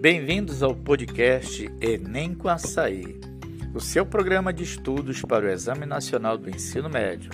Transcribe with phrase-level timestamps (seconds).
[0.00, 3.18] Bem-vindos ao podcast Enem com Açaí,
[3.74, 7.32] o seu programa de estudos para o Exame Nacional do Ensino Médio.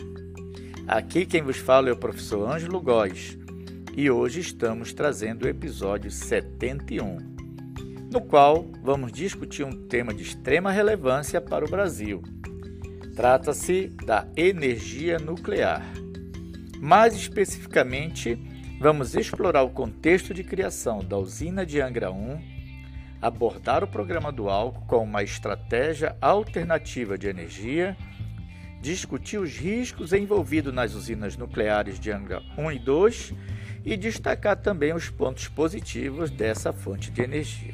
[0.89, 3.37] Aqui quem vos fala é o professor Ângelo Góes
[3.95, 7.19] e hoje estamos trazendo o episódio 71,
[8.11, 12.23] no qual vamos discutir um tema de extrema relevância para o Brasil.
[13.15, 15.85] Trata-se da energia nuclear.
[16.81, 18.39] Mais especificamente,
[18.81, 22.54] vamos explorar o contexto de criação da usina de Angra 1
[23.25, 27.97] abordar o programa do álcool com uma estratégia alternativa de energia,
[28.83, 33.35] discutir os riscos envolvidos nas usinas nucleares de Angra 1 e 2
[33.83, 37.73] e destacar também os pontos positivos dessa fonte de energia.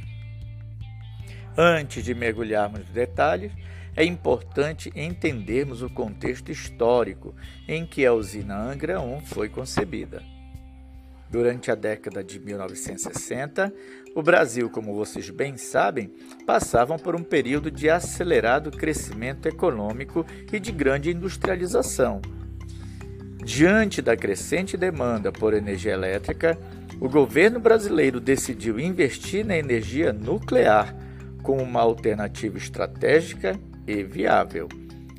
[1.59, 3.51] Antes de mergulharmos nos detalhes,
[3.97, 7.35] é importante entendermos o contexto histórico
[7.67, 10.23] em que a usina Angra 1 foi concebida.
[11.31, 13.73] Durante a década de 1960,
[14.17, 16.13] o Brasil, como vocês bem sabem,
[16.45, 22.21] passava por um período de acelerado crescimento econômico e de grande industrialização.
[23.45, 26.59] Diante da crescente demanda por energia elétrica,
[27.01, 30.95] o governo brasileiro decidiu investir na energia nuclear
[31.45, 34.69] como uma alternativa estratégica e viável.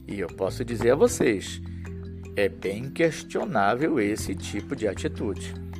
[0.05, 1.61] E eu posso dizer a vocês,
[2.35, 5.70] é bem questionável esse tipo de atitude.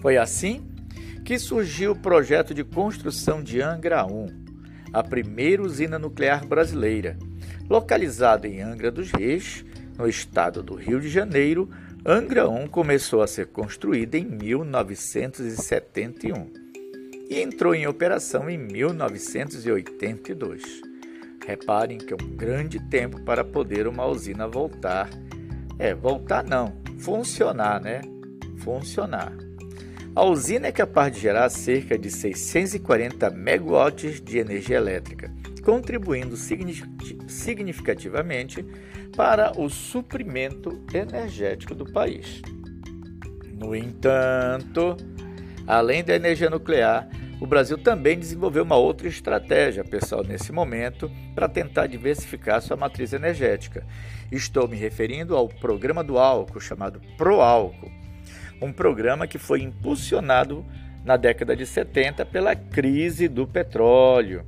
[0.00, 0.64] Foi assim
[1.24, 4.26] que surgiu o projeto de construção de Angra 1,
[4.92, 7.18] a primeira usina nuclear brasileira.
[7.68, 9.62] Localizada em Angra dos Reis,
[9.98, 11.68] no estado do Rio de Janeiro,
[12.06, 16.50] Angra 1 começou a ser construída em 1971
[17.28, 20.62] e entrou em operação em 1982.
[21.46, 25.10] Reparem que é um grande tempo para poder uma usina voltar.
[25.78, 28.00] É, voltar não, funcionar, né?
[28.58, 29.47] Funcionar.
[30.18, 35.32] A usina é capaz de gerar cerca de 640 megawatts de energia elétrica,
[35.62, 36.36] contribuindo
[37.28, 38.66] significativamente
[39.16, 42.42] para o suprimento energético do país.
[43.54, 44.96] No entanto,
[45.64, 47.08] além da energia nuclear,
[47.40, 53.12] o Brasil também desenvolveu uma outra estratégia, pessoal, nesse momento, para tentar diversificar sua matriz
[53.12, 53.86] energética.
[54.32, 57.88] Estou me referindo ao programa do álcool, chamado ProAlco
[58.60, 60.64] um programa que foi impulsionado
[61.04, 64.44] na década de 70 pela crise do petróleo.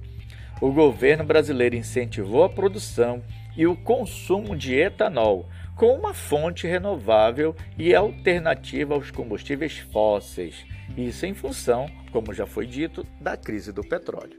[0.60, 3.22] O governo brasileiro incentivou a produção
[3.56, 10.66] e o consumo de etanol com uma fonte renovável e alternativa aos combustíveis fósseis.
[10.94, 14.36] Isso em função, como já foi dito, da crise do petróleo.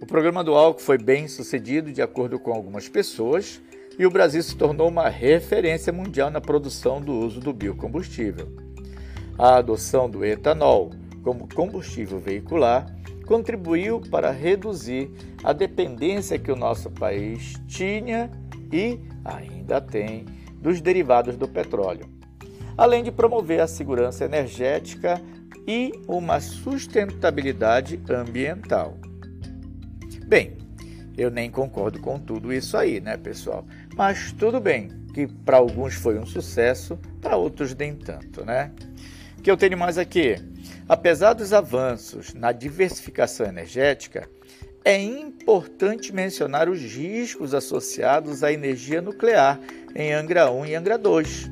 [0.00, 3.60] O programa do álcool foi bem sucedido de acordo com algumas pessoas,
[3.98, 8.48] e o Brasil se tornou uma referência mundial na produção do uso do biocombustível.
[9.38, 10.90] A adoção do etanol
[11.22, 12.86] como combustível veicular
[13.26, 15.10] contribuiu para reduzir
[15.42, 18.30] a dependência que o nosso país tinha
[18.72, 20.26] e ainda tem
[20.60, 22.06] dos derivados do petróleo,
[22.76, 25.20] além de promover a segurança energética
[25.66, 28.98] e uma sustentabilidade ambiental.
[30.26, 30.56] Bem,
[31.16, 33.64] eu nem concordo com tudo isso aí, né, pessoal?
[33.96, 38.72] Mas tudo bem, que para alguns foi um sucesso, para outros nem tanto, né?
[39.38, 40.36] O que eu tenho mais aqui?
[40.88, 44.28] Apesar dos avanços na diversificação energética,
[44.84, 49.58] é importante mencionar os riscos associados à energia nuclear
[49.94, 51.50] em Angra 1 e Angra 2.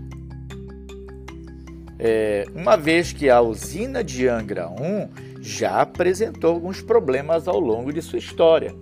[1.99, 7.93] É, uma vez que a usina de Angra 1 já apresentou alguns problemas ao longo
[7.93, 8.75] de sua história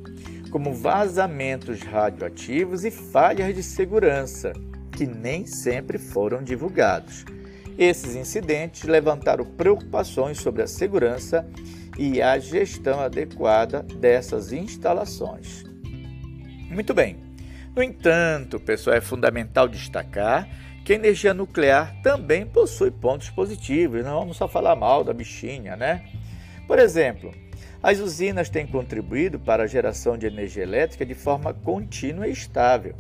[0.51, 4.53] como vazamentos radioativos e falhas de segurança,
[4.93, 7.25] que nem sempre foram divulgados.
[7.79, 11.49] Esses incidentes levantaram preocupações sobre a segurança
[11.99, 15.65] e a gestão adequada dessas instalações.
[16.71, 17.17] Muito bem.
[17.75, 20.49] No entanto, pessoal, é fundamental destacar
[20.85, 24.05] que a energia nuclear também possui pontos positivos.
[24.05, 26.05] Não vamos só falar mal da bichinha, né?
[26.67, 27.33] Por exemplo,
[27.83, 32.95] as usinas têm contribuído para a geração de energia elétrica de forma contínua e estável,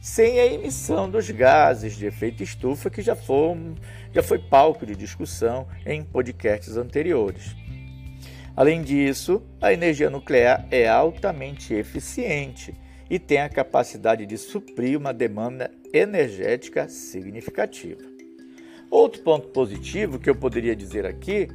[0.00, 3.74] sem a emissão dos gases de efeito estufa que já, foram,
[4.12, 7.56] já foi palco de discussão em podcasts anteriores.
[8.56, 12.74] Além disso, a energia nuclear é altamente eficiente
[13.08, 18.02] e tem a capacidade de suprir uma demanda energética significativa.
[18.90, 21.48] Outro ponto positivo que eu poderia dizer aqui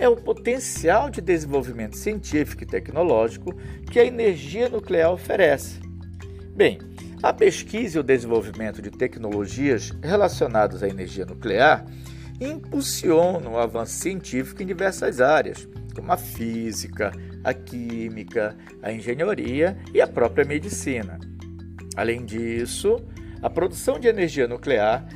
[0.00, 3.54] é o potencial de desenvolvimento científico e tecnológico
[3.90, 5.78] que a energia nuclear oferece.
[6.56, 6.78] Bem,
[7.22, 11.84] a pesquisa e o desenvolvimento de tecnologias relacionadas à energia nuclear
[12.40, 17.12] impulsionam o avanço científico em diversas áreas, como a física,
[17.44, 21.20] a química, a engenharia e a própria medicina.
[21.94, 22.96] Além disso,
[23.42, 25.06] a produção de energia nuclear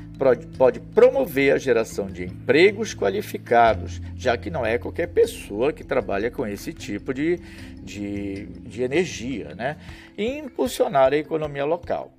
[0.56, 6.30] pode promover a geração de empregos qualificados, já que não é qualquer pessoa que trabalha
[6.30, 7.38] com esse tipo de,
[7.82, 9.76] de, de energia, né?
[10.16, 12.12] e impulsionar a economia local.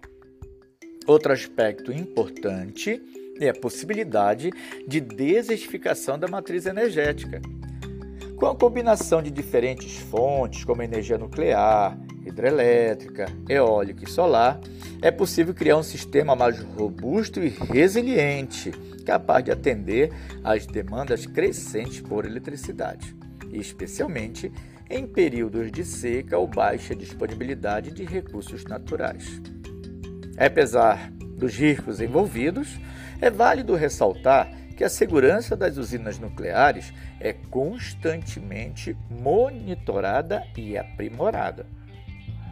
[1.07, 3.01] Outro aspecto importante
[3.39, 4.49] é a possibilidade
[4.87, 7.41] de desertificação da matriz energética.
[8.35, 14.59] Com a combinação de diferentes fontes, como energia nuclear, hidrelétrica, eólica e solar,
[15.01, 18.71] é possível criar um sistema mais robusto e resiliente,
[19.05, 20.11] capaz de atender
[20.43, 23.15] às demandas crescentes por eletricidade,
[23.53, 24.51] especialmente
[24.89, 29.41] em períodos de seca ou baixa disponibilidade de recursos naturais.
[30.37, 32.79] Apesar dos riscos envolvidos,
[33.21, 41.65] é válido ressaltar que a segurança das usinas nucleares é constantemente monitorada e aprimorada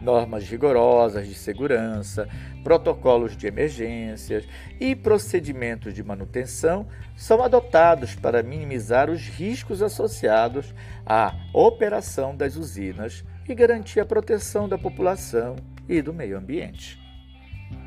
[0.04, 2.28] normas rigorosas de segurança,
[2.62, 4.46] protocolos de emergências
[4.78, 6.86] e procedimentos de manutenção
[7.16, 10.74] são adotados para minimizar os riscos associados
[11.06, 15.56] à operação das usinas e garantir a proteção da população
[15.88, 17.00] e do meio ambiente.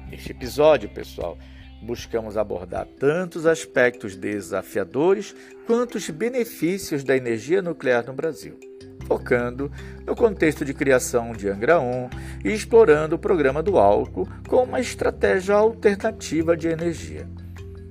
[0.09, 1.37] Neste episódio, pessoal,
[1.81, 5.35] buscamos abordar tantos aspectos desafiadores
[5.65, 8.57] quanto os benefícios da energia nuclear no Brasil
[9.07, 9.71] focando
[10.05, 12.09] no contexto de criação de Angra 1
[12.43, 17.25] e explorando o programa do álcool como uma estratégia alternativa de energia.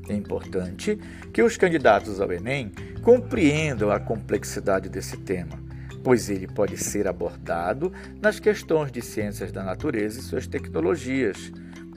[0.08, 0.98] É importante
[1.32, 2.70] que os candidatos ao Enem
[3.02, 5.58] compreendam a complexidade desse tema,
[6.04, 11.50] pois ele pode ser abordado nas questões de ciências da natureza e suas tecnologias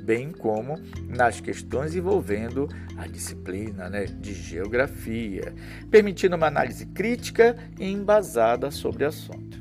[0.09, 2.67] bem como nas questões envolvendo
[2.97, 5.53] a disciplina né, de geografia,
[5.91, 9.59] permitindo uma análise crítica e embasada sobre o assunto.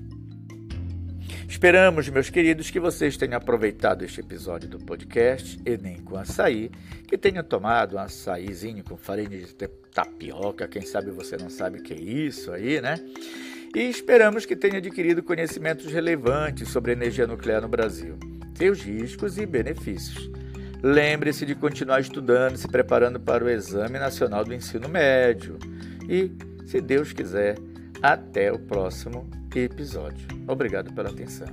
[1.47, 6.71] Esperamos, meus queridos, que vocês tenham aproveitado este episódio do podcast Enem com Açaí,
[7.07, 9.53] que tenham tomado um açaizinho com farinha de
[9.93, 12.95] tapioca, quem sabe você não sabe o que é isso aí, né?
[13.75, 18.19] E esperamos que tenha adquirido conhecimentos relevantes sobre energia nuclear no Brasil,
[18.59, 20.29] seus riscos e benefícios.
[20.83, 25.59] Lembre-se de continuar estudando, se preparando para o Exame Nacional do Ensino Médio.
[26.09, 26.33] E,
[26.67, 27.57] se Deus quiser,
[28.03, 30.27] até o próximo episódio.
[30.49, 31.47] Obrigado pela atenção.